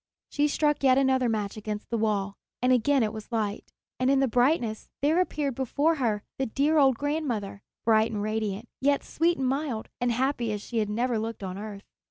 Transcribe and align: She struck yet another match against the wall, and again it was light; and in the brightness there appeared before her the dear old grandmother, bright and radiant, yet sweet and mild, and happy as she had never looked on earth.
She 0.31 0.47
struck 0.47 0.81
yet 0.81 0.97
another 0.97 1.29
match 1.29 1.57
against 1.57 1.91
the 1.91 1.97
wall, 1.99 2.33
and 2.59 2.73
again 2.73 3.03
it 3.03 3.13
was 3.13 3.31
light; 3.31 3.71
and 3.99 4.09
in 4.09 4.19
the 4.19 4.27
brightness 4.27 4.89
there 5.03 5.21
appeared 5.21 5.53
before 5.53 5.97
her 5.97 6.23
the 6.39 6.47
dear 6.47 6.79
old 6.79 6.97
grandmother, 6.97 7.61
bright 7.85 8.11
and 8.11 8.19
radiant, 8.23 8.67
yet 8.79 9.03
sweet 9.03 9.37
and 9.37 9.45
mild, 9.47 9.89
and 9.99 10.11
happy 10.11 10.51
as 10.53 10.59
she 10.63 10.79
had 10.79 10.89
never 10.89 11.19
looked 11.19 11.43
on 11.43 11.55
earth. 11.59 11.83